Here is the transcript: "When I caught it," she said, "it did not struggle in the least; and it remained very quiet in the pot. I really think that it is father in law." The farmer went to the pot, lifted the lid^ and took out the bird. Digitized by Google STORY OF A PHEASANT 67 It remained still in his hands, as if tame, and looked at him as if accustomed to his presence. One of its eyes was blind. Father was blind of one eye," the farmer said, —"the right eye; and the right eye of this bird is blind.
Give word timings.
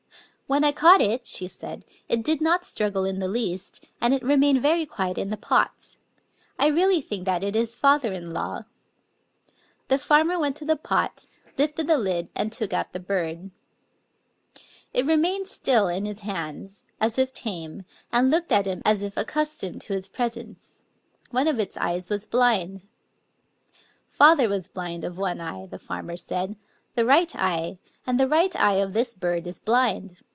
"When 0.47 0.65
I 0.65 0.73
caught 0.73 0.99
it," 0.99 1.25
she 1.27 1.47
said, 1.47 1.85
"it 2.09 2.23
did 2.25 2.41
not 2.41 2.65
struggle 2.65 3.05
in 3.05 3.19
the 3.19 3.29
least; 3.29 3.87
and 4.01 4.13
it 4.13 4.21
remained 4.21 4.61
very 4.61 4.85
quiet 4.85 5.17
in 5.17 5.29
the 5.29 5.37
pot. 5.37 5.95
I 6.59 6.67
really 6.67 6.99
think 6.99 7.23
that 7.23 7.41
it 7.41 7.55
is 7.55 7.73
father 7.73 8.11
in 8.11 8.31
law." 8.31 8.63
The 9.87 9.97
farmer 9.97 10.37
went 10.37 10.57
to 10.57 10.65
the 10.65 10.75
pot, 10.75 11.25
lifted 11.57 11.87
the 11.87 11.93
lid^ 11.93 12.27
and 12.35 12.51
took 12.51 12.73
out 12.73 12.91
the 12.91 12.99
bird. 12.99 13.37
Digitized 13.37 13.51
by 14.11 14.59
Google 14.59 14.59
STORY 14.59 14.67
OF 14.75 15.07
A 15.07 15.07
PHEASANT 15.07 15.07
67 15.07 15.09
It 15.09 15.13
remained 15.15 15.47
still 15.47 15.87
in 15.87 16.05
his 16.05 16.19
hands, 16.19 16.85
as 16.99 17.17
if 17.17 17.33
tame, 17.33 17.85
and 18.11 18.29
looked 18.29 18.51
at 18.51 18.65
him 18.65 18.81
as 18.83 19.03
if 19.03 19.15
accustomed 19.15 19.79
to 19.83 19.93
his 19.93 20.09
presence. 20.09 20.83
One 21.29 21.47
of 21.47 21.61
its 21.61 21.77
eyes 21.77 22.09
was 22.09 22.27
blind. 22.27 22.83
Father 24.09 24.49
was 24.49 24.67
blind 24.67 25.05
of 25.05 25.17
one 25.17 25.39
eye," 25.39 25.67
the 25.67 25.79
farmer 25.79 26.17
said, 26.17 26.57
—"the 26.95 27.05
right 27.05 27.33
eye; 27.37 27.77
and 28.05 28.19
the 28.19 28.27
right 28.27 28.53
eye 28.61 28.75
of 28.81 28.91
this 28.91 29.13
bird 29.13 29.47
is 29.47 29.57
blind. 29.57 30.17